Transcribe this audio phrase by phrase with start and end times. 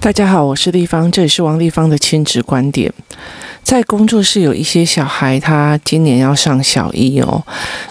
[0.00, 2.92] 大家好，我是立方，这里是王立方的亲子观点。
[3.62, 7.44] 在工作室有一些小孩，他今年要上小一哦。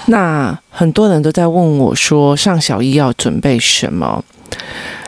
[0.08, 4.24] 那很多人都在问我说，上小一要准备什么？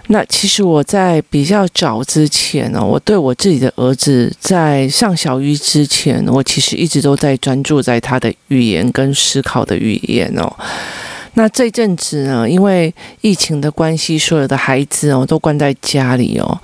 [0.07, 10.53] 那其实我在比较早之前呢，我对我自己的儿子在上小一之前，我其实一直都在专注在他的语言跟思考的语言哦。
[11.33, 16.59] 那这阵子呢，因为疫情的关系，所有的孩子哦都关在家里哦。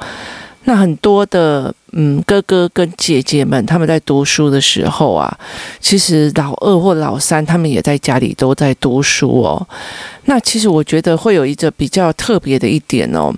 [0.65, 5.37] 那很多的嗯哥哥跟姐姐们，他们在读书的时候啊，
[5.79, 9.67] 其实老二或老三他们也在家里都在读书哦。
[10.25, 13.33] 那其实我觉得会有一个比较特别的一点哦，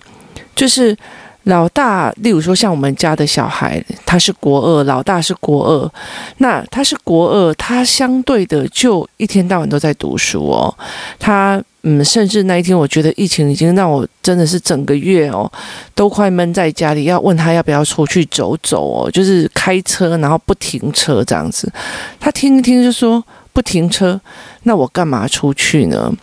[0.56, 0.98] 就是。
[1.44, 5.92] 老大，例如说像我们家的小孩，他是国二，老大是国二，
[6.38, 10.74] 那他是国二，他相对的就一天到晚都在读书哦。
[11.18, 15.50] 他嗯，甚至那一天，我觉得疫情已经让我真的是整个月哦，
[15.96, 17.06] 都快闷在家里。
[17.06, 21.72] 要问他要不要出去走走哦，就是开车然后不停车这样子。
[22.20, 24.20] 他听一听就说不停车，
[24.64, 26.14] 那我干嘛出去呢？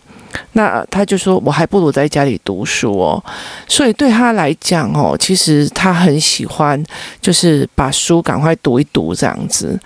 [0.53, 3.23] 那他就说，我还不如在家里读书哦。
[3.67, 6.83] 所以对他来讲哦，其实他很喜欢，
[7.21, 9.79] 就是把书赶快读一读这样子。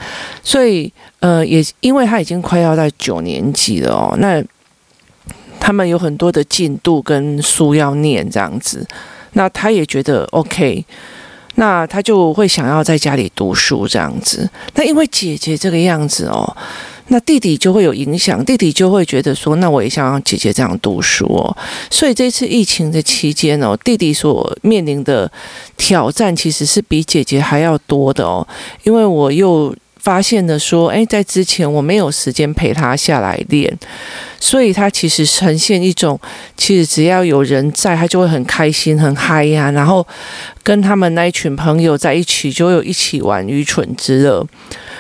[0.44, 4.44] 所以呃，也因为他已经快要在九年级了哦，那
[5.60, 8.86] 他们有很多的进度跟书要念这样子。
[9.34, 10.86] 那他也觉得 OK，
[11.62, 14.50] 那他就会想要在家里读书这样子。
[14.74, 16.58] 那因为姐姐这个样子哦。
[17.10, 21.56] 那弟弟就会有影响，弟弟就会觉得说，那我也想让姐姐这样读书哦。
[21.92, 25.32] 所以这次疫情的期间哦，弟弟所面临的
[25.78, 28.48] 挑战其实是比姐姐还要多的哦，
[28.84, 29.76] 因为我又。
[30.02, 33.72] 发现了说，诶，在之前我没有时间陪他下来练，
[34.40, 36.20] 所以他其实呈现一种，
[36.58, 40.06] 其实只要有人在，他就会很开心、很嗨呀、然后
[40.64, 44.46] 跟他们那一群朋友在一起，就有一起玩愚蠢之乐。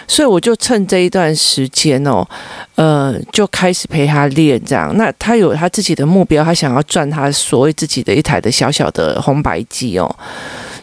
[0.07, 2.27] 所以我就趁这一段时间哦，
[2.75, 4.95] 呃，就开始陪他练这样。
[4.97, 10.13] 那他有他自己的目标，他想要赚他所谓自己的一台的小小的红白机哦。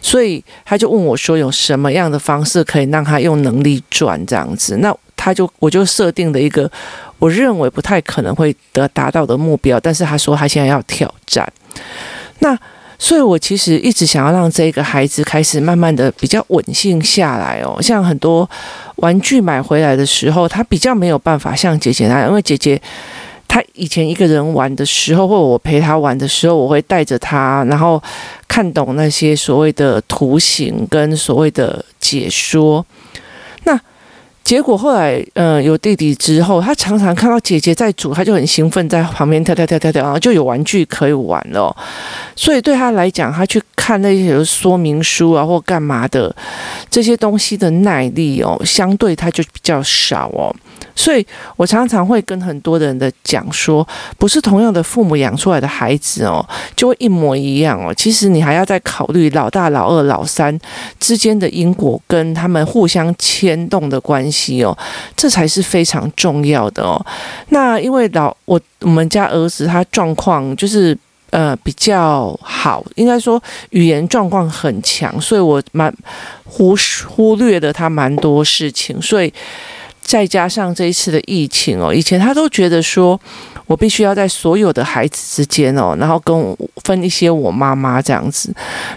[0.01, 6.69] 所以他就问我说：“有什么样的方式可以让他用能力赚这样子？”那他就我就设定了一个
[7.17, 11.51] 我认为不太可能会得达到的目标，但是他说他现在要挑战。
[12.39, 12.57] 那
[12.97, 17.81] 所以，我其实一直想要让这个孩子开始慢慢的比较稳性下来哦。
[17.81, 18.49] 像很多
[18.97, 22.81] 玩具买回来的时候，他比较没有办法像姐姐那样，因为姐姐。
[23.49, 28.01] 他以前一个人玩的时候，或者我陪他玩的时候，我会带着他，然后
[28.47, 32.85] 看懂那些所谓的图形跟所谓的解说。
[33.63, 33.77] 那
[34.49, 41.71] 结果后来，嗯，有弟弟之后，他常常看到姐姐在煮，他就很兴奋，在旁边跳跳跳跳跳，然后就有玩具可以玩了。
[42.35, 46.35] 所以对他来讲，他去看那些说明书啊，或干嘛的
[46.89, 50.51] 这些东西的耐力哦，相对他就比较少哦。
[50.95, 53.87] 所以我常常会跟很多人的讲说，
[54.17, 56.45] 不是同样的父母养出来的孩子哦，
[56.75, 57.93] 就会一模一样哦。
[57.93, 60.57] 其实你还要再考虑老大、老二、老三
[60.99, 64.77] 之间的因果跟他们互相牵动的关系哦，
[65.15, 67.03] 这才是非常重要的哦。
[67.49, 70.97] 那因为老我我们家儿子他状况就是
[71.31, 73.41] 呃比较好，应该说
[73.71, 75.93] 语言状况很强，所以我蛮
[76.45, 76.75] 忽
[77.07, 79.33] 忽略了他蛮多事情，所以。
[80.01, 83.19] 再加上这一次的疫情哦，以前他都觉得说，
[83.67, 88.51] 我必须要在所有的孩子之间哦，然后跟我分一些我妈妈这样子。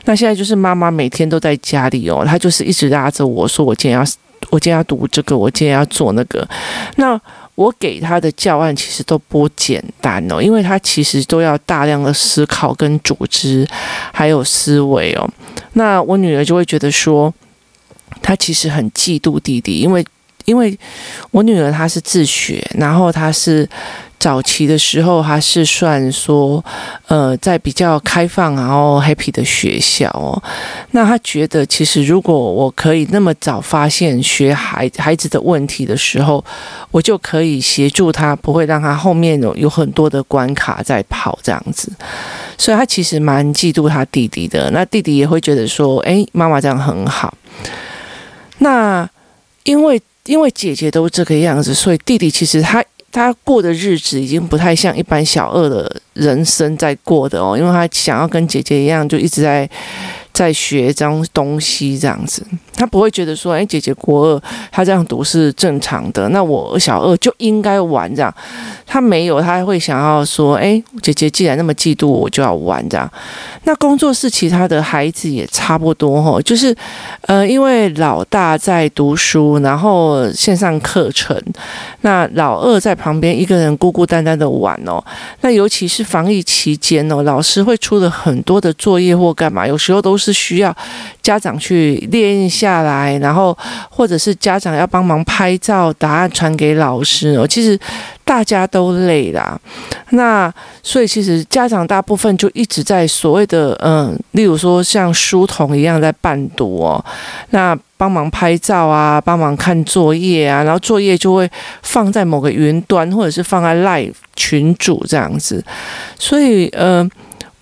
[0.07, 4.07] 那现在就是妈妈每天都在家里哦，他就是一直拉着我说，我今天要，
[4.53, 6.47] 我今天要读这个，我今天要做那个。
[6.97, 7.19] 那
[7.55, 13.67] 我给他的教案其实都不简单哦，因为他其实都要大量的思考跟组织，
[14.13, 15.27] 还有思维哦。
[15.73, 17.33] 那我女儿就会觉得说，
[18.21, 20.05] 她其实很嫉妒弟弟，因为。
[20.45, 20.79] 因为
[21.31, 23.69] 我女儿她是自学，然后她是
[24.19, 26.65] 早期的时候，她是算说，
[27.09, 30.41] 呃，在比较开放然后 happy 的学校哦。
[30.93, 36.45] 那她觉得，其实如果我可以那么早发现学孩孩子的问题的时候，
[36.93, 41.91] 我就可以协助他，不会让他后面有有很多的关卡在跑这样子。
[42.57, 44.71] 所以她其实蛮嫉妒他弟弟的。
[44.71, 47.35] 那弟弟也会觉得说，哎，妈妈这样很好。
[48.59, 49.09] 那
[49.65, 50.01] 因为。
[50.27, 59.69] 因为姐姐都这个样子，所以弟弟其实他他过的日子已经不太像一般小二的人生在过的哦，因为他想要跟姐姐一样，就一直在
[60.43, 62.45] 在学这样东西这样子，
[62.75, 64.43] 他不会觉得说，哎，姐姐国二，
[64.73, 68.35] 他这样读是正常的，那我小二就应该玩这样。
[68.85, 73.09] 他没有，他还会想要说，哎，姐姐既然那么嫉妒我，就要玩这样。
[73.63, 76.75] 那工作室其他的孩子也差不多哦，就是，
[77.23, 81.41] 呃，因为老大在读书，然后线上课程，
[82.01, 85.03] 那老二在旁边一个人孤孤单单的玩哦。
[85.43, 90.75] 那尤其是防疫期间哦，老师会出了很多的作业或干嘛，有时候都是需要
[91.23, 93.57] 家长去练下来，然后
[93.91, 97.47] 或者是家长要帮忙拍照，答案传给老师哦。
[97.47, 97.79] 其实
[98.25, 99.59] 大家都累啦，
[100.11, 100.53] 那
[100.83, 107.05] 所以其实家长大部分就一直在所谓的嗯，例如说像书童一样在伴读哦，
[107.51, 111.49] 那帮忙拍照啊，帮忙看作业啊，然后作业就会
[111.83, 115.63] 放在某个云端，或者是放在 Live 群组这样子，
[116.19, 117.09] 所以呃，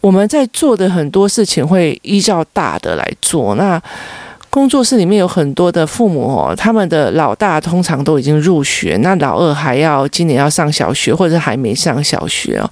[0.00, 3.54] 我们在做的很多事情会依照大的来做。
[3.56, 3.80] 那
[4.48, 12.68] 工作室里面有很多的父母，他们的老大通常都已经入学，那老二还要今年要上小学，或者还没上小学哦。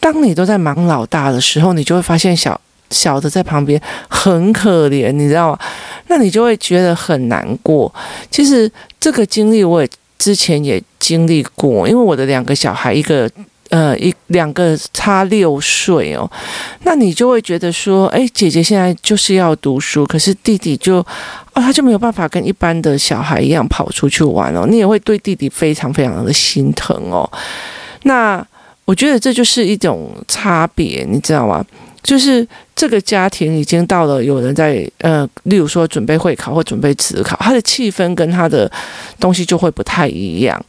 [0.00, 2.58] 当你都在忙老大的时候，你就会发现小
[2.90, 5.58] 小的在旁边很可怜，你知道吗？
[6.06, 7.92] 那你就会觉得很难过。
[8.30, 13.28] 其实这个经历我也之前也经历过，因为我的两个小孩，一个。
[13.72, 16.30] 呃，一两个差六岁哦，
[16.84, 21.06] 那你就会觉得说，哎，姐姐现在就是要读书，可是弟弟就，哦，
[21.54, 27.26] 他就没有办法跟一般的小孩一样跑出去玩哦，你也会对弟弟非常非常的心疼哦。
[28.02, 28.46] 那
[28.84, 31.64] 我觉得这就是一种差别，你知道吗？
[32.02, 32.46] 就是
[32.82, 38.68] 这个家庭已经到了有人在呃，例如说准备会考或准备职考，他的气氛跟他的
[39.20, 40.60] 东西就会不太一样。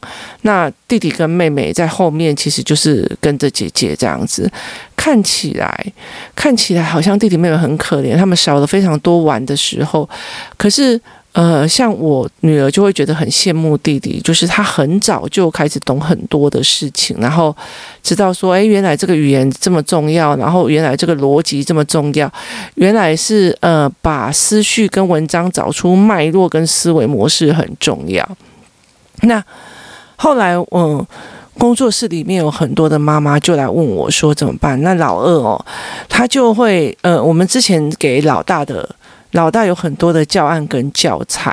[0.42, 4.48] 那弟弟跟妹妹在后面其实就是跟着姐姐这样子，
[4.94, 5.92] 看起来
[6.36, 10.08] 看起来好像弟弟妹妹很可怜，他们少了非常多玩的时候，
[10.56, 11.00] 可是。
[11.34, 17.54] 呃，像我女儿就会觉得很羡慕弟弟，就是他很早就开始懂很多的事情，然后
[18.04, 22.32] 知道说，哎，原来这个语言这么重要，然后原来这个逻辑这么重要，
[22.76, 28.24] 原来是呃，把思绪跟文章找出脉络跟思维模式很重要。
[29.22, 29.42] 那
[30.14, 31.04] 后来，嗯、
[31.58, 34.80] 工作室里面有很多的妈妈就来问我说怎么办？
[34.82, 35.66] 那老二哦，
[36.08, 38.88] 他就会，呃，我们之前给老大的。
[39.34, 41.52] 老大有很多的教案跟教材，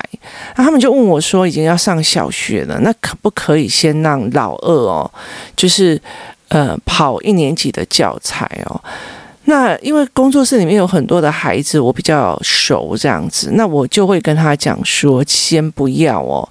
[0.56, 5.12] 那他们就问我说，已经要上小学了，那可不可以先让老二哦，
[5.56, 6.00] 就是
[6.50, 8.80] 呃跑一年级的教材哦？
[9.46, 16.48] 那因为工作室里面有很多的孩子，我比较熟这样子，那我就会跟他讲说，先不要哦。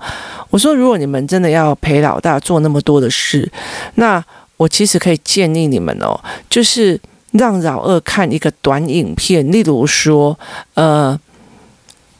[0.51, 3.49] 我说，如果你们真的要陪老大做那么多的事，
[3.95, 4.23] 那
[4.57, 6.19] 我其实可以建议你们哦，
[6.51, 7.01] 就是。
[7.33, 10.39] 让老二看一个短影片，例如说，
[10.75, 11.19] 呃，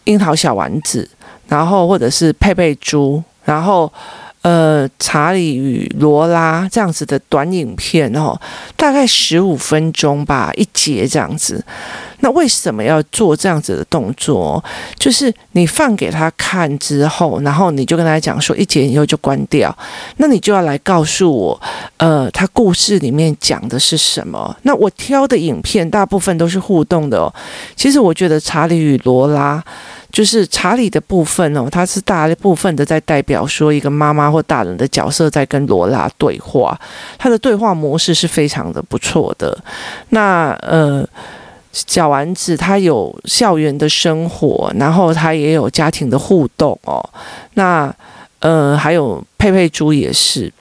[0.05, 1.09] 樱桃小丸子，
[1.49, 3.93] 然后或者是佩佩猪，然后。
[4.43, 8.35] 呃，查理与罗拉这样子的短影片哦，
[8.75, 11.63] 大概十五分钟吧，一节这样子。
[12.21, 14.63] 那为什么要做这样子的动作？
[14.99, 19.77] 就是你放给他看之后，然后你就跟他讲说，一节以后就关掉。
[20.17, 21.61] 那你就要来告诉我，
[21.99, 24.57] 呃，他故事里面讲的是什么？
[24.63, 27.33] 那我挑的影片大部分都是互动的哦。
[27.77, 29.63] 其实我觉得查理与罗拉。
[30.13, 36.79] 就是查理的部分哦，他是大部分的在代表说一个妈妈或大人的角色在跟罗拉对话，
[37.17, 39.57] 他的对话模式是非常的不错的。
[40.09, 41.09] 那呃，
[41.73, 47.01] 小丸子他有校园的生活，然后他也有家庭的互动哦。
[47.55, 47.95] 那
[48.41, 50.53] 呃，还有佩佩猪也是。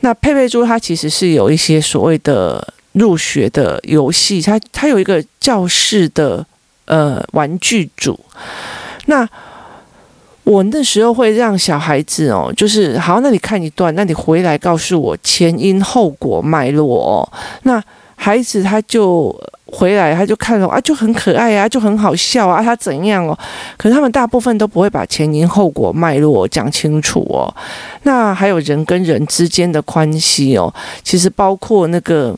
[0.00, 6.46] 那佩佩猪他其实是有一些所谓的入学的游戏，他他有一个教室的。
[6.86, 8.20] 呃，玩具组，
[9.06, 9.28] 那
[10.44, 17.32] 我那时候会让小孩子哦，就是好，那你看一段，那你回来告诉我前因后果脉络哦。
[17.62, 17.82] 那
[18.14, 19.34] 孩子他就
[19.66, 23.38] 回来，他就看了啊，就很可爱啊，就很好笑啊，他怎样哦？
[23.78, 27.48] 可是他们大部分都不会把前因后果脉络讲清楚哦。
[28.02, 32.36] 那还有人跟人之间的关系哦，其实包括那个。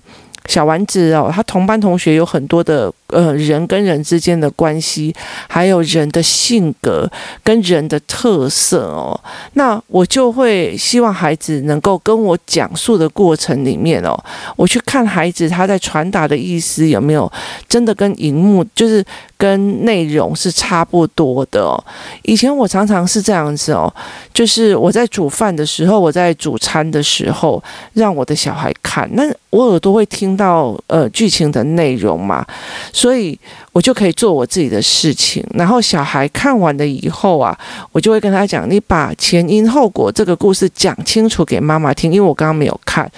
[0.49, 5.14] 小丸子哦，他同班同学有很多的呃人跟人之间的关系，
[5.48, 7.10] 还有人的性格
[7.44, 9.18] 跟人的特色哦。
[9.54, 14.18] 那我就会希望孩子能够跟我讲述的过程里面哦，
[14.56, 17.30] 我去看孩子他在传达的意思有没有
[17.68, 19.04] 真的跟荧幕就是
[19.36, 21.82] 跟内容是差不多的哦。
[22.22, 23.92] 以前我常常是这样子哦，
[24.32, 32.44] 就是我在煮饭的时候，我在煮餐的时候，让我的小孩看，那我耳朵会听到呃剧情的内容嘛，
[32.97, 33.38] 所以
[33.73, 35.45] 我就可以做我自己的事情。
[35.50, 37.57] 然后小孩看完了以后啊，
[37.93, 43.11] 我就会跟他讲：“你把前因后果这个故事讲清楚给妈妈听，因为我刚刚没有看。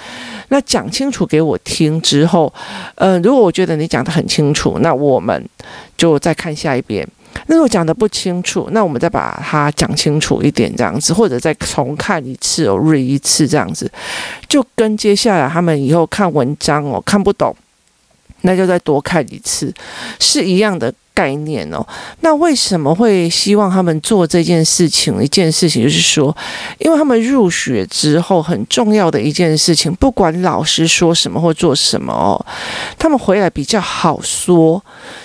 [0.48, 2.52] 那讲清楚给我听之后，
[2.96, 5.48] 呃，如果我觉得你讲得很清楚，那我们
[5.96, 7.06] 就再看下一遍。”
[7.46, 13.88] 那如果讲得不清楚，那我们再把它讲清楚一点，这样子，或者再重看一次哦，read 一次这样子，
[14.48, 17.54] 就跟接下来他们以后看文章哦，看不懂，
[18.42, 19.72] 那就再多看一次，
[20.20, 20.92] 是一样的。
[21.18, 21.84] 概念哦，
[22.20, 25.20] 那为什么会希望他们做这件事情？
[25.20, 26.36] 一件事情就是说，
[26.78, 32.38] 因为他们入学之后很重要的一件事情，不管老师说什么或做什么哦，
[32.96, 34.80] 他们回来比较好说，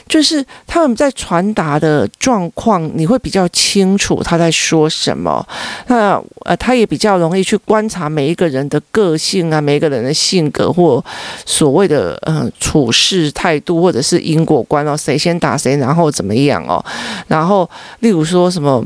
[0.07, 5.47] 就是他们在传达的状况，你会比较清楚他在说什么。
[5.85, 11.03] 那呃，他也比较容易去观察每一个人的个性啊，每一个人的性格或
[11.45, 15.82] 所谓的呃处事态度，或者是因果观哦，谁先打谁。
[15.83, 16.83] 然后怎么样哦？
[17.27, 18.83] 然后，例如说什么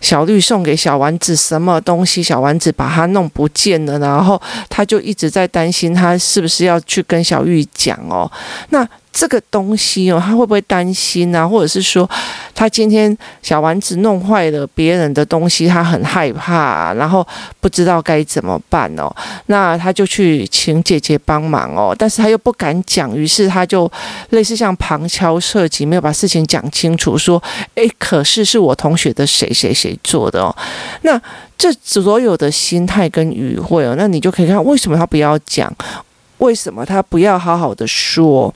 [0.00, 8.30] 小绿送给小丸子什么东西，小丸子把它弄不见了，然后他就一直在担心，他是不是要去跟小玉讲哦？
[8.70, 8.86] 那。
[9.12, 11.46] 这个东西哦，他会不会担心啊？
[11.46, 12.08] 或者是说，
[12.54, 17.24] 他今天小丸子弄坏了别人的东西，他很害怕，然后
[17.60, 19.14] 不知道该怎么办哦。
[19.46, 23.90] 那他就去请姐姐帮忙哦，但是他又不敢讲，于是他就
[24.30, 27.40] 类似像旁敲侧击，没有把事情讲清楚，说
[27.76, 30.56] ：“诶，可是是我同学的谁谁谁做的哦。”
[31.02, 31.20] 那
[31.58, 35.70] 这所有的心态跟语汇哦，那你就可以看为什么他不要讲，
[36.38, 38.52] 为什么他不要好好的说。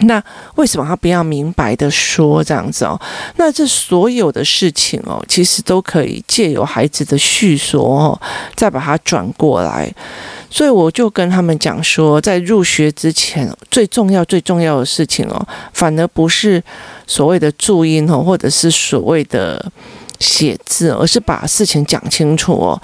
[0.00, 0.22] 那
[0.56, 3.00] 为什么他不要明白的说这样子哦？
[3.36, 8.20] 那这所有的事情哦，其实都可以借由孩子的叙说哦，
[8.56, 9.92] 再把它转过来。
[10.50, 16.62] 所以我就跟他们讲说，在入学之前，最重要最重要的事情哦，反而不是
[17.06, 19.70] 所谓的注音哦，或者是所谓的
[20.18, 22.80] 写字，而是把事情讲清楚哦。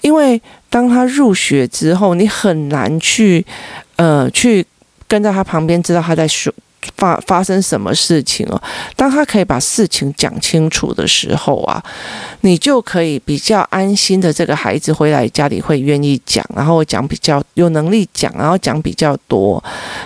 [0.00, 3.46] 因为当他入学之后，你很难去
[3.96, 4.66] 呃去。
[5.08, 6.52] 跟在他旁边，知道他在说。
[6.96, 8.62] 发发生什么事情哦？
[8.94, 11.82] 当他可以把事情讲清楚的时候啊，
[12.42, 19.62] 你就可以比较安心的，这个孩子回来家里会愿意讲，然后讲比较有能力讲，然后讲比较多。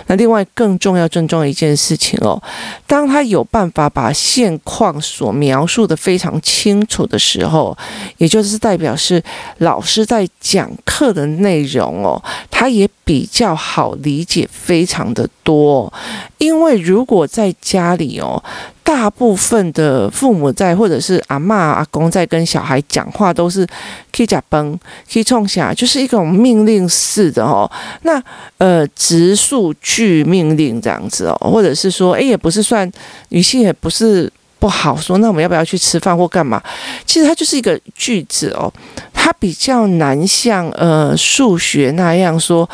[0.07, 2.41] 那另外更重要、更重要一件事情哦，
[2.87, 7.77] 当他有办法把现况所描述得非常清楚的时候，
[8.17, 9.23] 也就是代表是
[9.59, 15.91] 老师在讲课的内容哦，他也比较好理解，非常的多，
[16.37, 16.73] 因为。
[16.83, 18.43] 如果在家里哦，
[18.83, 23.65] 大部分的父母在，或者是阿妈阿公在跟小孩讲话，都是
[24.11, 24.77] 可以讲崩，
[25.11, 27.69] 可以冲下，就是一种命令式的哦。
[28.01, 28.21] 那
[28.57, 32.91] 呃，直述句命令这样子哦，或者是说，哎，也不是算
[33.29, 34.29] 语气，也不是
[34.63, 35.17] 不好说。
[35.17, 36.63] 那我们要不要去吃饭或干嘛？
[37.05, 38.71] 其实它就是一个句子哦，
[39.13, 42.69] 它比较难像呃数学那样说。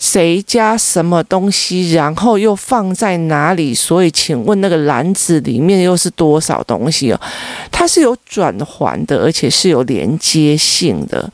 [0.00, 3.74] 谁家什么东西，然后又放在哪里？
[3.74, 7.20] 所以，请问那个篮子里面又是多少东西哦？
[7.70, 11.30] 它是有转环的，而且是有连接性的。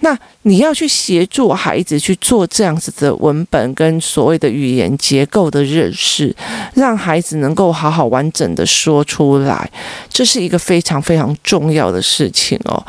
[0.00, 6.34] 那你要去协助孩子去做这样子的文本跟所谓的语言结构的认识，
[6.74, 9.70] 让孩子能够好好完整的说出来，
[10.08, 12.82] 这是一个非常非常重要的事情哦。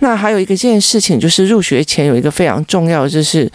[0.00, 3.48] 那还有一个件事情，就是入学前有一个非常重要就是。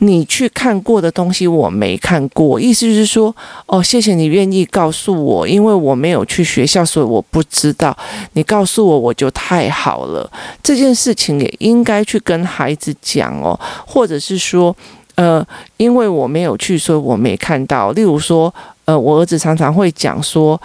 [0.00, 3.34] 你去看过的东西我没看过，意思就是说，
[3.66, 7.96] 哦，谢谢你愿意告诉我，因为我没有去学校，所以我不知道。
[8.34, 10.30] 你告诉我，我就太好了。
[10.62, 14.74] 这件事情也应该去跟孩子讲哦，或者是说，
[15.16, 15.44] 呃，
[15.76, 17.90] 因为我没有去，所以我没看到。
[17.92, 20.60] 例如说，呃，我儿子常常会讲说，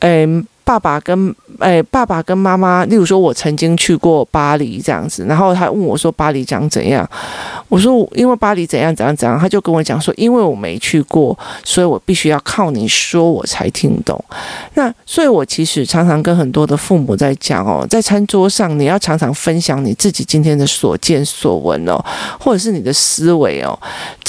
[0.00, 0.46] 嗯。
[0.70, 7.04] 爸爸跟诶，爸爸跟妈妈，例如说，我曾经去过巴黎这样子，然后他问我说：“巴黎长怎样？”
[7.68, 14.24] 我说：“因为巴黎怎样怎样怎样。”他就跟我讲说：“因为我没去过，所以我必须要靠你说，我才听懂。”
[14.74, 22.00] 那所以，我其实常常跟很多的父母在讲哦，在餐桌上，你要常常分享你自己今天的所见所闻哦，
[22.38, 23.76] 或者是你的思维哦，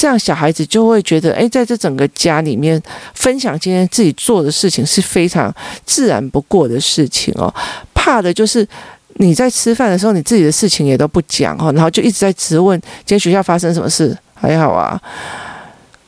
[0.01, 2.81] 这样小孩子就会觉得，哎，在这整个家里面
[3.13, 5.53] 分享今天自己做的事情是非常
[5.86, 7.53] 自然不过的事情哦，
[7.93, 8.67] 怕的就是
[9.17, 15.00] 你在吃饭的时候，你自己的事情也都不讲哦，然后就一直在质问今天学校发生什么事，还好啊，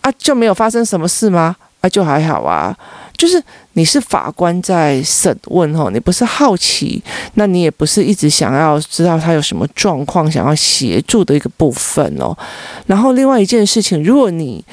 [0.02, 1.56] 啊就没有发生什么事吗？
[1.82, 2.76] 啊就还好啊，
[3.16, 3.42] 就是
[3.74, 7.02] 你是法官在审问哦，你不是好奇，
[7.36, 12.36] 那你也不是一直想要知道他有什么状况，想要协助的一个部分哦。
[12.88, 14.64] 然后另外一件事情，如果你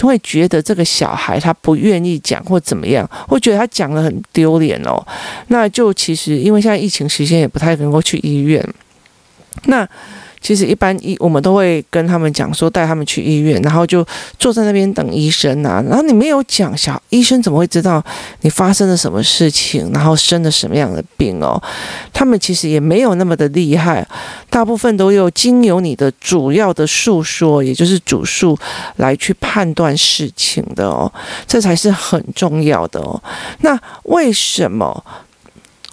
[0.00, 5.04] 会觉得这个小孩他不愿意讲或怎么样，会觉得他讲得很丢脸哦。
[5.48, 8.66] 那就其实因为现在疫情期间也不太能够去医院，
[9.64, 9.86] 那。
[10.40, 14.06] 其实一般医我们都会跟他们讲说，带他们去医院，然后就
[14.38, 15.82] 坐在那边等医生啊。
[15.88, 18.02] 然后你没有讲，小医生怎么会知道
[18.42, 21.60] 你发生了什么事情，然后生了什么样的病哦？
[22.12, 24.06] 他们其实也没有那么的厉害，
[24.48, 28.58] 大部分都有经由你的主要的述说，也就是主诉
[28.96, 31.12] 来去判断事情的哦，
[31.46, 33.20] 这才是很重要的哦。
[33.60, 35.04] 那为什么？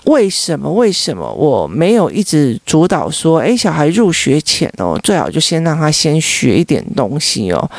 [0.05, 0.71] 为什么？
[0.71, 7.69] 为什么我没有一直主导说，诶，小孩入学前哦，最好就先让他先学一点东西哦。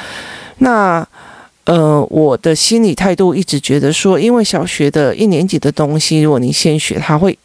[0.58, 1.06] 那
[1.64, 7.36] 呃，我的心理态度一直觉得说，因为小学的一年级的东西，如果你先学，他会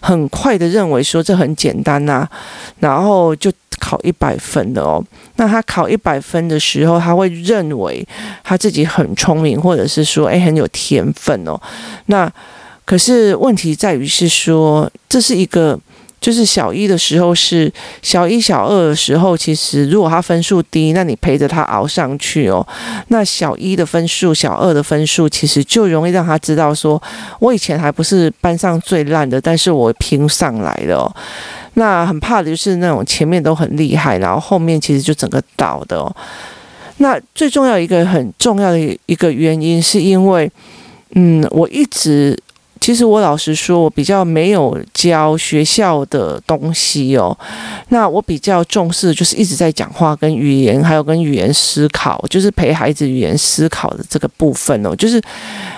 [0.00, 2.28] 很快的认为说这很简单呐，
[2.80, 5.02] 然后就考一百分的哦。
[5.36, 8.06] 那他考一百分的时候，他会认为
[8.42, 11.58] 他自己很聪明，或者是说，诶，很有天分哦。
[12.06, 12.30] 那
[12.84, 15.78] 可是问题在于是说，这是一个，
[16.20, 17.72] 就是小一的时候是
[18.02, 22.66] 小一、小二的时候，其实如果他分数低，那你陪着他熬上去哦。
[23.08, 27.02] 那小一的分数、小二的分数，其实就容易让他知道说，
[27.40, 31.16] 我以前还不是班上最烂的，但是我拼上来了哦。
[31.74, 36.14] 那很怕的就是那种前面都很厉害，然后后面其实就整个倒的哦。
[36.98, 40.50] 那最重要一个很重要的一个原因，是因为，
[41.14, 42.38] 嗯，我一直。
[42.84, 47.34] 其实我老实说，我比较没有教学校的东西哦。
[47.88, 55.18] 那我比较重视就是一直在讲话跟语言，还有跟语言思考，就是陪孩子语言思考的这个部分哦，就是。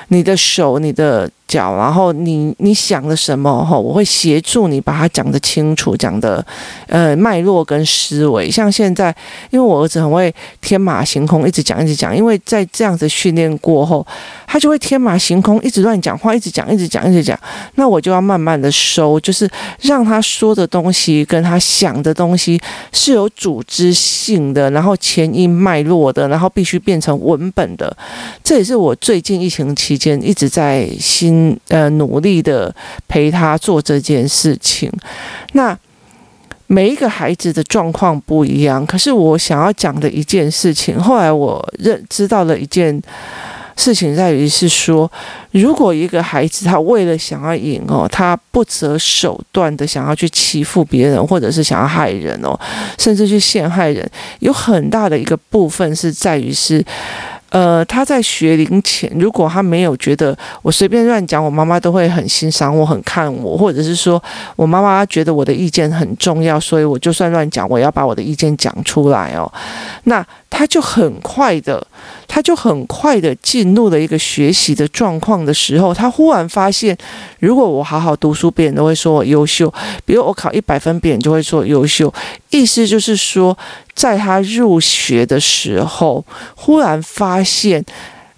[0.09, 3.65] 你的手，你的脚，然后你你想了什么？
[3.65, 6.45] 哈，我会协助你把它讲得清楚，讲的
[6.89, 8.51] 呃脉络跟思维。
[8.51, 9.15] 像现在，
[9.51, 12.17] 因为我儿子很会天马行空，一直讲一直讲。
[12.17, 14.07] 因为在这样子训练过后，
[14.47, 17.39] 他就会天马行空，一直乱讲话，一直讲一直讲一直讲。
[17.77, 19.49] 那我就要慢慢的收，就是
[19.81, 22.61] 让他说的东西跟他想的东西
[22.93, 27.97] 是有组织性的，然后前因脉络的，然后必须变成文本的。
[28.43, 30.89] 这也是我最近疫情期间一直在
[31.37, 32.75] 心呃努力的
[33.07, 34.91] 陪他做这件事情。
[35.53, 35.77] 那
[36.69, 43.01] 每一个孩子的状况不一样，可是我想要讲的一件事情，后来我认知道了一件
[43.77, 45.09] 事情，在于是说，
[45.53, 52.59] 如果一个孩子他为了想要赢哦，他不择手段的想要去欺负别人，或者是想要害人哦，
[52.99, 54.09] 甚至去陷害人，
[54.41, 56.85] 有很大的一个部分是在于是。
[57.51, 64.23] 呃，他在学龄前，如果他没有觉得我随便乱讲，我妈妈都会很欣赏我、很看我，或者是说
[64.57, 69.51] 我妈妈觉得我的意见很重要，所以我就算乱讲，我要把我的意见讲出来哦，
[70.05, 71.87] 那他就很快的。
[72.37, 76.95] 他就很快的进入了一个学习的状况的时候，他忽然发现，
[77.39, 79.73] 如果我好好读书，别人都会说我优秀。
[80.05, 82.13] 比如我考一百分，别人就会说我优秀。
[82.51, 83.57] 意思就是说，
[83.95, 86.23] 在他入学的时候，
[86.55, 87.83] 忽然发现，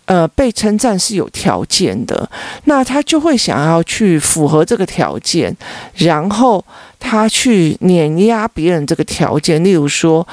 [0.04, 2.30] 呃，被称赞是有条件的，
[2.66, 5.52] 那他就会想要去符合这个条件，
[5.96, 6.64] 然后
[7.00, 9.64] 他去碾压别人这个条件。
[9.64, 10.24] 例如说。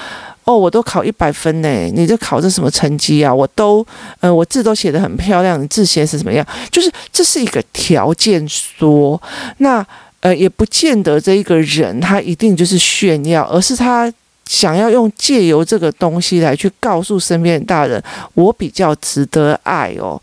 [0.46, 3.34] 哦，我都考一百分呢，你这考这什么成绩啊？
[3.34, 3.86] 我都，
[4.20, 6.46] 呃，我字都写得很漂亮，你字写是怎么样？
[6.72, 9.22] 就是这是一个条件说，
[9.58, 9.86] 那
[10.22, 14.12] 呃，也不见得这一个人他一定就是炫耀，而是他。
[14.48, 18.02] 想要用借由这个东西来去告诉身边的大人，
[18.36, 20.22] 我比较值得爱哦，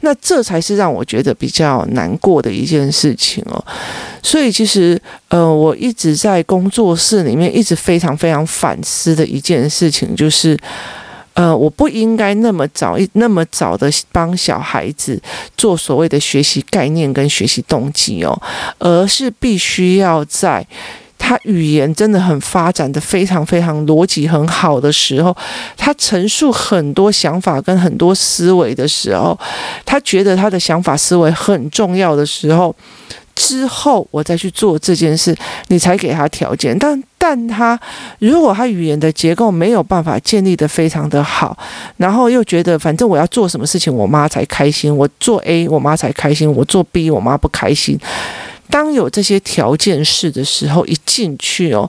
[0.00, 3.64] 那这才是让我觉得比较难过的一件事情哦。
[4.22, 10.56] 所以其实，呃，我一直在工作室里面一直非常非常反思的一件事情，就是，
[11.34, 15.20] 呃，我不应该那么早一那么早的帮小孩子
[15.56, 18.40] 做所谓的学习概念跟学习动机哦，
[18.78, 20.64] 而是必须要在。
[21.18, 25.34] 他语言真的很发展的非常非常逻辑很好的时候，
[25.76, 29.38] 他陈述很多想法跟很多思维的时候，
[29.86, 32.74] 他觉得他的想法思维很重要的时候，
[33.34, 35.34] 之后我再去做这件事，
[35.68, 36.78] 你才给他条件。
[36.78, 37.78] 但但他
[38.18, 41.56] 如果他语言的结构没有办法建立得非常的好，
[41.96, 47.98] 然后又觉得反正我要做什么事情我妈才开心，我做 A 我妈才开心，我做 B 我妈不开心。
[48.70, 51.88] 当有这些条件式的时候，一进去哦，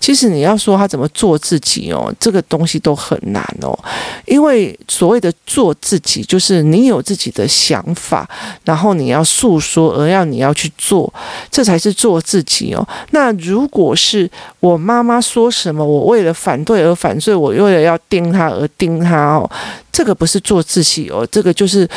[0.00, 3.78] 其实你要说他怎么做自己哦，这个东西都很难哦。
[4.26, 8.28] 因为所谓的做自己，就是你有自己的想法，
[8.64, 11.12] 然后你要诉说，而要你要去做，
[11.50, 12.86] 这才是做自己哦。
[13.10, 14.28] 那如果是
[14.60, 19.48] 我妈妈说什么，我为了反对而反对，我为了要盯她而盯她哦，
[19.92, 21.88] 这个不是做自己哦，这个就是，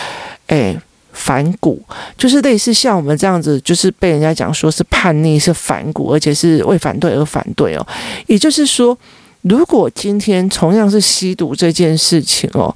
[0.47, 0.79] 哎。
[1.17, 1.81] 反骨
[2.15, 7.85] 就是类似像我们这样子，就是被人家讲说是叛逆，是反骨，而且是为反对而反对哦。
[8.27, 8.95] 也就是说，
[9.41, 12.73] 如果今天同样是吸毒这件事情哦，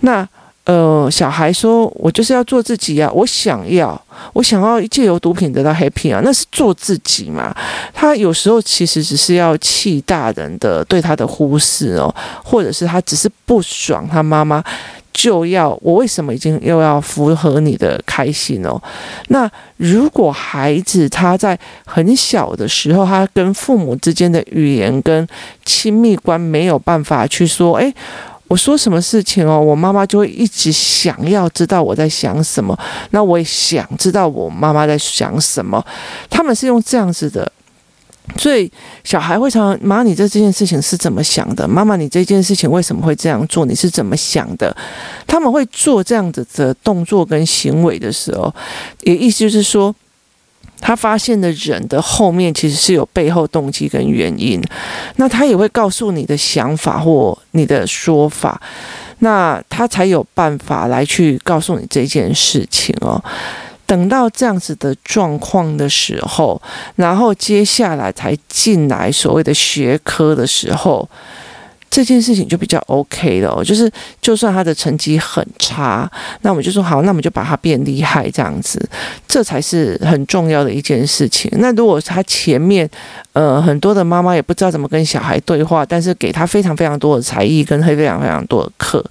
[0.00, 0.28] 那
[0.64, 3.98] 呃，小孩说我就是要做自己啊，我想要，
[4.34, 7.56] 我想要借由毒品得到 happy 啊，那是做自己嘛。
[7.94, 14.62] 他有时候其实只是要气大人的对他的忽视哦，或者是他只是不爽他妈妈。
[15.18, 18.80] 就要我为什么已经又要符合你的开心哦？
[19.30, 25.26] 那如果孩子他在很小的时候，他跟父母之间的语言跟
[25.64, 27.92] 亲密关没有办法去说，诶，
[28.46, 32.78] 我说什么事情哦，我妈妈就会一直想要知道我在想什么，
[33.10, 35.84] 那我也想知道我妈妈在想什么。
[36.30, 37.50] 他们是用这样子的。
[38.36, 38.70] 所以
[39.02, 41.66] 小孩会常常，妈，你这这件事情是怎么想的？
[41.66, 43.64] 妈妈，你这件事情为什么会这样做？
[43.66, 44.76] 你是怎么想的？
[45.26, 48.54] 他们会做这样子的动作跟行为的时候，
[49.02, 49.92] 也意思就是说，
[50.80, 54.62] 他发现的人的后面其实是有背后动机跟原因。
[55.16, 58.60] 那他也会告诉你的想法或你的说法，
[59.18, 63.20] 那他才有办法来去告诉你这件事情哦。
[63.88, 66.62] 等到这样子的状况的时候，
[66.94, 71.08] 然后接下来才进来所谓的学科的时候。
[71.90, 76.08] 这件事情就比较 OK 了，就是就算他的成绩很差，
[76.42, 78.78] 那我们就说好，那我们就把他变厉害这样子，
[79.26, 81.50] 这才是很重要的一件事情。
[81.54, 82.88] 那如果他前面，
[83.38, 89.04] 呃，很多的妈妈也不知道怎么跟小孩对话，但是给他非常非常多的才艺跟非常非常多的课，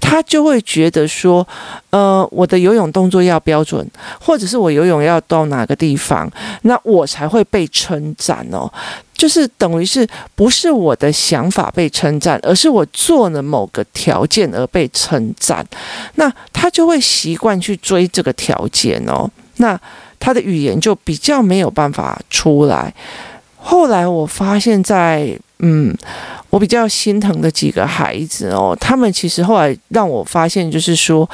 [0.00, 1.46] 他就会觉得说，
[1.90, 3.88] 呃，我的游泳动作要标准，
[4.20, 6.28] 或者是我游泳要到哪个地方，
[6.62, 8.68] 那我才会被称赞哦。
[9.14, 10.04] 就是等于是
[10.34, 15.64] 不是我的想法被称赞，而是我做了某个条件而被称赞，
[16.16, 19.80] 那他就会习惯去追这个条件哦，那
[20.18, 22.92] 他的语言就比较没有办法出来。
[23.62, 25.96] 后来我发现在嗯，
[26.48, 31.28] 我比较心疼的几个孩子哦，他们其实后来让我发现就是说。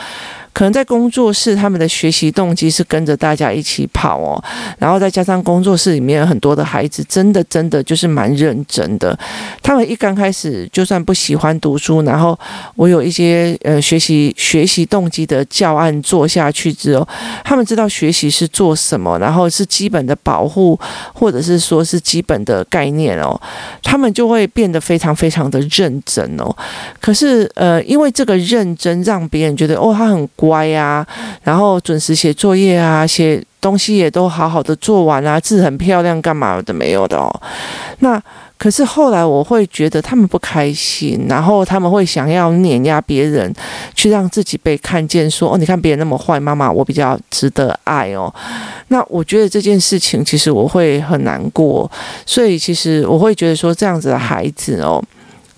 [0.57, 4.43] 可能在工作室，他们的学习动机是跟着大家一起跑哦，
[4.79, 9.15] 然后再加上工作室里面很多的孩子，真的真的就是蛮认真的。
[9.63, 12.39] 他们一刚开始就算不喜欢读书，然后
[12.75, 17.07] 我有一些呃学习学习动机的教案做下去之后，
[17.45, 20.81] 他们知道学习是做什么，然后是基本的保护，
[21.13, 23.39] 或者是说是基本的概念哦，
[23.83, 26.51] 他们就会变得非常非常的认真哦。
[26.99, 30.27] 可是呃，因为这个认真让别人觉得哦，他很。
[30.47, 31.05] 乖呀，
[31.43, 37.29] 然后准时写作业啊，写东西也都好好的做完啊，字很漂亮，干嘛的没有的哦。
[37.99, 38.23] 那
[38.57, 43.53] 可是后来我会觉得他们不开心，然后他们会想要碾压别人，
[43.95, 48.33] 去让自己被看见，说哦，你看别人那么坏，妈妈我比较值得爱哦。
[48.89, 51.91] 那我觉得这件事情其实我会很难过，
[52.25, 55.03] 所以其实我会觉得说这样子的孩子哦，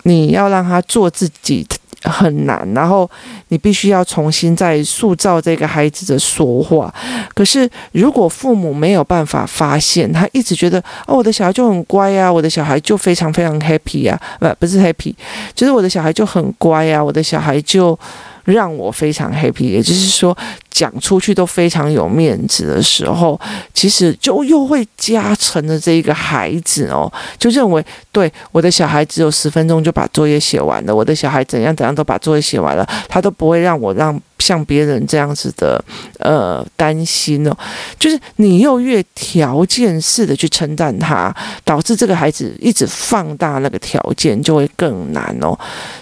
[0.03, 1.65] 你要让他做自己。
[2.03, 3.09] 很难，然后
[3.49, 6.93] 你必须要重新再塑造这个孩子的说话。
[7.33, 15.13] 可是如果父母没有办法发现，他一直觉得哦，我的小孩就很乖呀，我的小孩就非常非常 happy 呀，不，不是 happy，
[15.53, 17.97] 就是我的小孩就很乖呀，我的小孩就。
[18.45, 20.35] 让我非常 happy，也就是说，
[20.79, 23.37] 讲出去都非常有面子的时候，
[23.73, 34.17] 其实就又会加成了这一个孩子哦，就认为对我的小孩只有十分钟就把作业写完了，我的小孩怎样怎样都把作业写完了，他都不会让我让。
[34.39, 35.83] 像别人这样子的，
[36.19, 37.55] 呃，担心哦，
[37.99, 41.31] 就是你又越条件式的去称赞他，
[41.65, 45.55] 导致这个孩子一直放大那个条件，就会更难哦。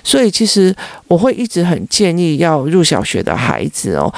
[0.03, 0.73] 所以其实
[1.07, 4.13] 我会一直很建议要入小学的孩子哦，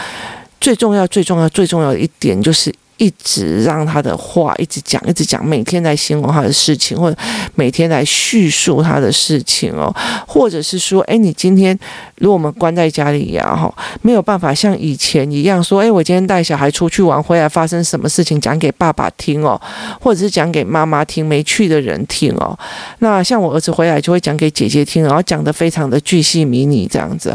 [0.61, 2.73] 最重要、最重要、最重要的一点就是。
[2.99, 7.17] 一直让他的话一直讲，一直讲，每天来形容他的事情，或者
[7.55, 9.89] 每天来叙述他的事情哦，
[10.27, 11.79] 或者是说，哎，你今天
[12.17, 19.57] 如果我们关在家里呀，哈，没有办法像以前一样说，哎，我今天带小孩出去玩，回来发生什么事情，讲给爸爸听哦，
[20.01, 22.59] 或者是讲给妈妈听，没去的人听哦。
[22.97, 27.33] 那像我儿子回来就会讲给姐姐听，然后讲得非常的巨细靡遗这样子，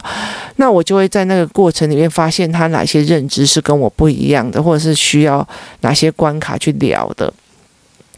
[0.57, 5.47] 那我就会在那个过程里面发现他哪些认知是跟我不一样的，或者是需要。
[5.81, 7.31] 哪些关卡去聊的。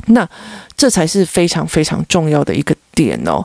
[0.07, 0.29] 那
[0.77, 3.44] 这才是非常非常重要的一个点哦。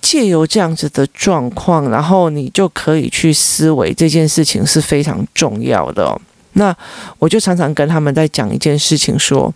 [0.00, 6.20] 借由这样子的状况，然后你就可以去思维这件事情是非常重要的哦。
[6.54, 6.74] 那
[7.18, 9.52] 我就常常跟他们在讲一件事情，说，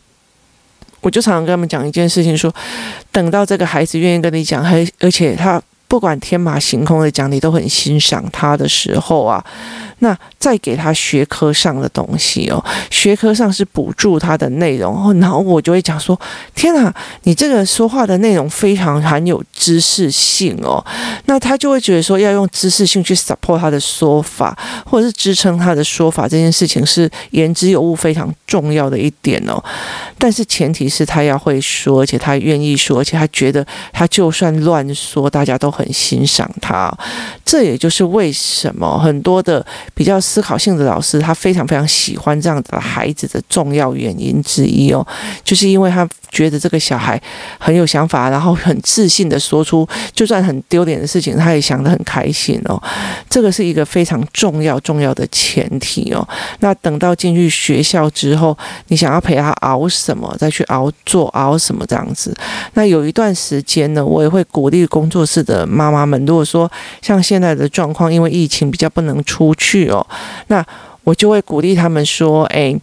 [1.01, 2.55] 我就常常跟他们讲一件事情，说，
[3.11, 9.45] 等到这个孩子愿意跟你讲，还而且他不管天马行空的讲，你都很欣赏他的时候啊。
[10.01, 16.19] 那再给他学科上的东西哦，学科上是补助他的内容，然后我就会讲说：
[16.55, 16.93] 天啊，
[17.25, 20.85] 你这个说话的内容非常含有知识性哦。
[21.27, 29.63] 那他就会觉得说，要用知识性去 support 他的说法，或者是支撑他的说法，这件事情是言之有物非常重要的一点哦。
[30.19, 36.91] 但是前提是他要会说，而且他愿意说，而且他觉得他就算乱说，大家都很欣赏他。
[37.45, 39.65] 这也就是为什么很多的。
[39.95, 45.07] 比较思考性的老师，他非常非常喜欢这样的孩子的重要原因之一哦，
[45.45, 47.21] 就是因为他觉得这个小孩
[47.59, 52.81] 很有想法，然后很自信的说出，就算很丢脸的事情，他也想得很开心哦。
[53.29, 56.27] 这个是一个非常重要重要的前提哦。
[56.61, 58.57] 那等到进去学校之后，
[58.89, 62.35] 你想要陪他熬什么，再去熬做熬什么这样子。
[62.75, 66.71] 那有一段时间呢，我也会鼓励工作室的妈妈们，如果说
[67.03, 69.80] 像现在的状况，因为疫情比较不能出去。
[69.89, 70.07] 哦，
[70.49, 70.65] 那
[71.05, 72.79] 我就会鼓励他们说：“诶，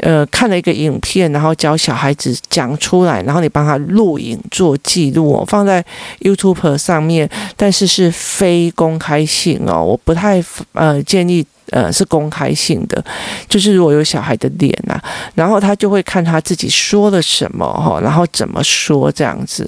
[0.00, 5.82] 呃，看了一个影片，然后教小孩子讲出来，然后你帮他录影做记录哦，放在
[6.20, 13.02] YouTube 上面，但是是非公开性哦，我不太呃建议呃是公开性的，
[13.48, 15.02] 就是如果有小孩的脸啊，
[15.34, 19.66] 然后他就会看他自己说了什么哈，然后怎么说这样子，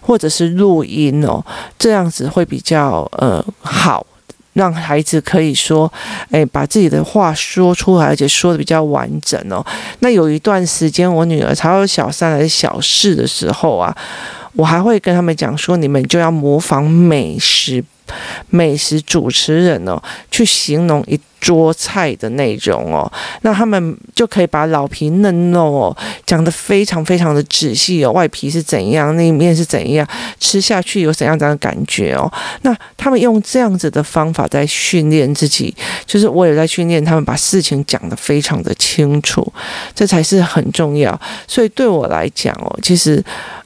[0.00, 1.44] 或者是录音哦，
[1.76, 4.06] 这样子会比较呃好。”
[4.54, 5.92] 让孩子可以说，
[6.30, 9.64] 哎，把自己的话说出来，而且说的比较完整哦。
[10.00, 13.94] 那有一段时间，我女儿才有小三还是小四的时候啊，
[14.54, 17.84] 我还会跟他们讲说，你们就要模仿美食。
[18.50, 23.10] 美食主持人哦，去形容一桌菜的内容哦，
[23.42, 30.06] 那他们就可以把老皮嫩肉哦讲得非常非常的仔细哦，外皮是怎样，那一面是怎样，
[30.40, 32.30] 吃下去有怎样怎样的感觉哦。
[32.62, 35.74] 那他们用这样子的方法在训练自己，
[36.06, 39.52] 就是我也在训练他们把事情讲得非常的清楚，
[39.94, 41.20] 这才是很重要。
[41.46, 43.22] 所以对我来讲哦，其实。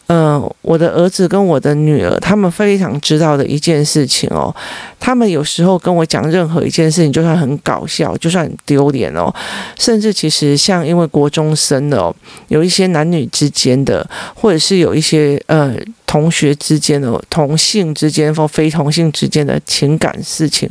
[0.09, 4.55] 嗯、呃，我的儿子跟我的女儿，他们非常知道的一件事情哦，
[4.99, 9.33] 他们有时候跟我讲任何一件事情，就算很搞笑，就算很丢脸哦，
[9.79, 12.15] 甚至其实像因为国中生的哦，
[12.49, 20.69] 有一些男女之间的，或者是有一些呃同学之间的、同性之间或非同性之间的情感事情。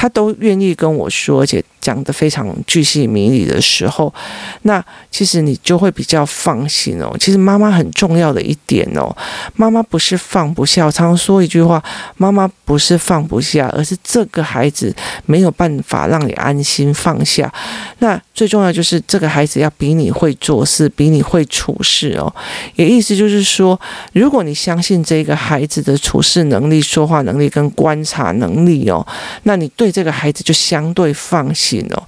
[0.00, 4.14] 他都愿意跟我说，而且讲得非常句细迷离的时候，
[4.62, 7.12] 那其实你就会比较放心哦。
[7.18, 9.12] 其实妈妈很重要的一点哦，
[9.56, 11.82] 妈妈不是放不下，常常说一句话，
[12.16, 14.94] 妈妈不是放不下，而是这个孩子
[15.26, 17.52] 没有办法让你安心放下。
[17.98, 22.32] 那最重要就是这个孩子要比你会做事，比你会处事哦。
[22.76, 23.78] 也意思就是说，
[24.12, 29.04] 如果你相信这个孩子的处事能力、说话能力跟观察能力哦，
[29.42, 29.88] 那你对。
[29.98, 32.02] 这个孩子就相对放心哦，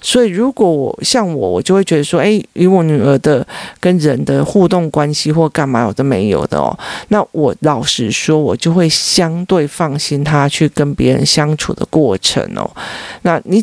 [0.00, 3.46] 所以如果我像我，我就会觉得说，诶，与我女儿的
[3.80, 6.74] 跟人的互动关系或干嘛，我都没有的哦。
[7.08, 12.70] 那我老实说，我就会相对放心她去跟别人相处的过程哦。
[13.22, 13.62] 那你。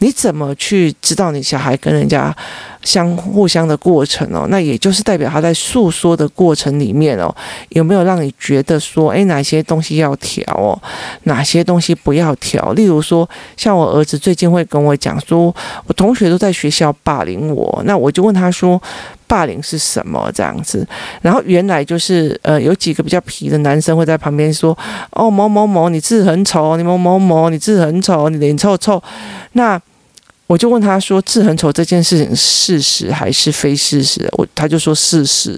[0.00, 2.34] 你怎么去知道你小孩跟人家
[2.82, 4.46] 相互相的过程哦？
[4.48, 7.34] 那也就是代表他在诉说的过程里面哦，
[7.68, 10.80] 有没有让你觉得说，诶，哪些东西要调哦，
[11.24, 12.72] 哪些东西不要调？
[12.72, 15.54] 例如说，像我儿子最近会跟我讲说，
[15.86, 18.80] 我同学都在学校霸凌我，那我就问他说，
[19.26, 20.88] 霸凌是什么这样子？
[21.20, 24.76] 然后原来就是呃，有几个比较皮的男生会在旁边说，
[25.10, 29.02] 哦，某某某，你字很丑，你某某某，你字很丑，你脸臭臭，
[29.52, 29.78] 那。
[30.50, 35.56] 我就问他说：“字很丑这件事情事实还是非事实？”我他就说事实。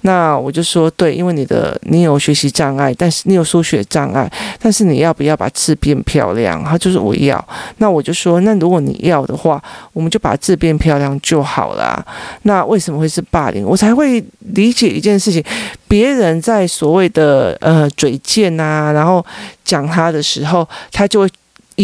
[0.00, 6.64] 那我就说对，因为你的你有学习障碍，但是你有数学障碍，但是你要不要把字变漂亮？
[6.64, 7.46] 他就是我要。
[7.76, 12.02] 那我就说，那如果你要的话，我们就把字变漂亮就好了。
[12.44, 13.66] 那为什么会是霸凌？
[13.66, 15.44] 我才会理解一件事情：
[15.86, 19.22] 别人在所谓的呃嘴贱啊，然后
[19.62, 21.28] 讲他的时候，他就会。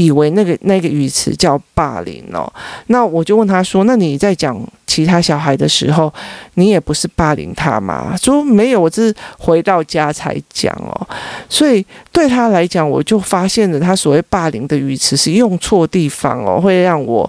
[0.04, 2.50] 以为那个那个语词叫霸凌哦，
[2.86, 4.56] 那我就问他说：“那你在讲
[4.86, 6.12] 其他小孩的时候，
[6.54, 8.16] 你也不是霸凌他嘛？
[8.16, 11.08] 说没有，我这是回到家才讲哦。
[11.48, 17.28] 所以对他来讲，我就发现了他所谓霸凌的语词是用错地方哦，会让我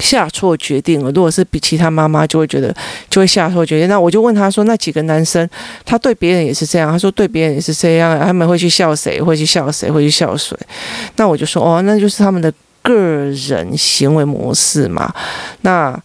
[0.00, 1.10] 下错决定了。
[1.12, 2.74] 如果是比其他妈妈，就会觉得
[3.10, 3.88] 就会下错决定。
[3.88, 5.48] 那我就问他说：“那几个男生，
[5.84, 9.20] 他对别人也是这样？”他说：“对别人也是这样，他们会去笑谁？
[9.20, 9.90] 会去笑谁？
[9.90, 10.56] 会去笑谁？”
[11.16, 12.52] 那我就说：“哦，那就是他们的。”
[12.84, 15.14] 个人行为模式嘛，
[15.60, 15.96] 那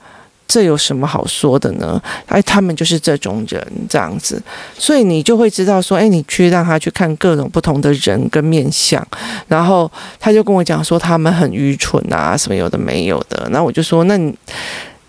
[0.48, 2.02] 这有什么好说的呢？
[2.28, 4.42] 哎，他们就是这种人这样子，
[4.78, 9.06] 所以你就会知道说，哎，你去让他去看各种不同的人跟面相，
[9.48, 13.48] 然后他就跟我讲说他们很愚蠢啊，什么有的没有的。
[13.52, 14.34] 那我就说，那你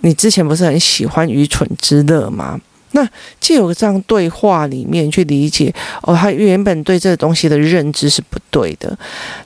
[0.00, 2.60] 你之前不是很喜欢愚蠢之乐吗？
[2.98, 3.08] 那
[3.38, 8.98] 借由这样对话里面去理解哦，他原本对这个东西的认知是不对的，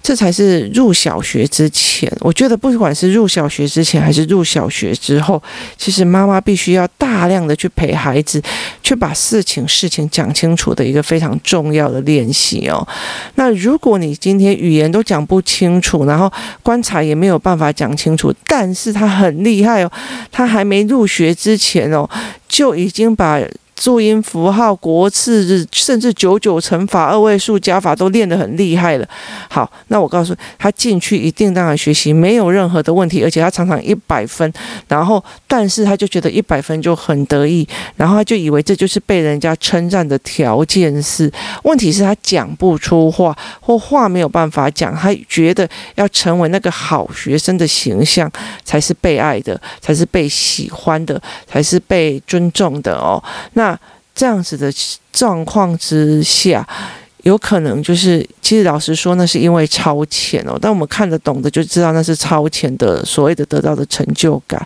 [0.02, 2.10] 这才是入小学之前。
[2.20, 5.42] 我觉得不管是入小学之前还是入小学之后，
[5.76, 8.40] 其实妈妈必须要大量的去陪孩子，
[8.82, 12.86] 去把事情事情讲清楚的一个非常重要的练习哦。
[13.34, 19.92] 那如果你今天语言都讲不清楚，然后观察也没有办法讲清楚，但是他很厉害哦，
[20.30, 22.08] 他还没入学之前哦。
[22.52, 23.40] 就已经把
[23.82, 29.08] 注音符号、国字，甚至九九乘法、二位数加法都练得很厉害了。
[29.50, 34.52] 好，那我告诉，他进去一定当然学习没有任何的问题，而且他常常一百分。
[34.86, 37.66] 然后，但是他就觉得一百分就很得意，
[37.96, 41.28] 然后他就以为这就是被人家称赞的条件是。
[41.64, 44.94] 问题是他讲不出话，或话没有办法讲。
[44.94, 48.30] 他觉得要成为那个好学生的形象，
[48.64, 53.20] 才是被爱的，才是被喜欢的，才是被尊重的哦。
[53.54, 53.71] 那。
[54.14, 54.72] 这样子的
[55.12, 56.66] 状况之下，
[57.22, 60.58] 有可能就是，其实老实说，那是因为超前哦。
[60.60, 64.60] 但我们看得懂的就知道那是超前的所谓的得到的成就感，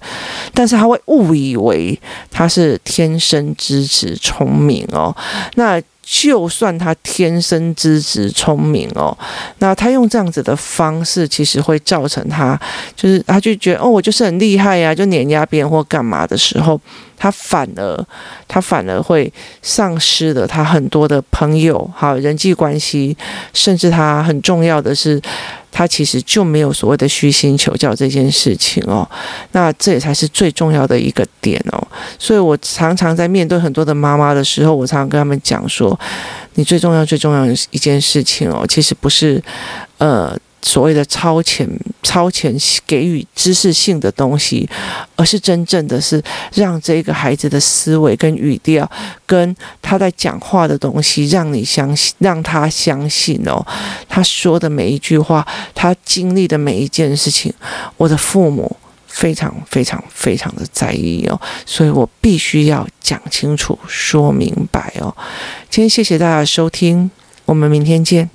[0.52, 1.98] 但是他会误以为
[2.30, 5.14] 他是天生支持聪明哦。
[5.54, 5.82] 那。
[6.08, 9.16] 就算他天生资质聪明哦，
[9.58, 12.58] 那他用这样子的方式，其实会造成他
[12.94, 16.80] 就是他就觉得哦，我就是很厉害呀，就碾压别人或干嘛的时候，
[17.16, 18.06] 他反而
[18.46, 19.30] 他反而会
[19.62, 23.16] 丧失了他很多的朋友，好人际关系，
[23.52, 25.20] 甚至他很重要的是。
[25.76, 29.06] 他其实就没有所谓的虚心求教这件事情哦，
[29.52, 31.86] 那这也才是最重要的一个点哦。
[32.18, 36.00] 所以我常常在面对很多的妈妈的时候，我常常跟他们讲说，
[36.54, 39.42] 你最重要、最重要的一件事情哦，其实不是，
[39.98, 40.34] 呃。
[40.66, 41.64] 所谓的超前、
[42.02, 42.52] 超前
[42.84, 44.68] 给予知识性的东西，
[45.14, 46.20] 而是真正的是
[46.54, 48.90] 让这个孩子的思维跟语调，
[49.24, 53.64] 跟他在讲话的东西，让你相信，让他相信哦，
[54.08, 57.54] 他说的每一句话，他经历的每一件事情，
[57.96, 58.76] 我的父母
[59.06, 65.16] 非常非常非常的在意哦，所以我必须要讲清楚、说明白哦。
[65.70, 67.08] 今天谢谢大家的收听，
[67.44, 68.28] 我们明天见。